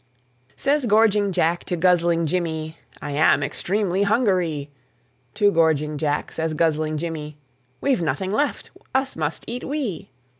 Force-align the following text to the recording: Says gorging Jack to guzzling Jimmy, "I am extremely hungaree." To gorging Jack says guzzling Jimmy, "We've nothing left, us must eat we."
Says 0.55 0.87
gorging 0.87 1.31
Jack 1.31 1.63
to 1.65 1.75
guzzling 1.77 2.25
Jimmy, 2.25 2.75
"I 3.03 3.11
am 3.11 3.43
extremely 3.43 4.01
hungaree." 4.01 4.69
To 5.35 5.51
gorging 5.51 5.99
Jack 5.99 6.31
says 6.31 6.55
guzzling 6.55 6.97
Jimmy, 6.97 7.37
"We've 7.81 8.01
nothing 8.01 8.31
left, 8.31 8.71
us 8.95 9.15
must 9.15 9.43
eat 9.45 9.63
we." 9.63 10.09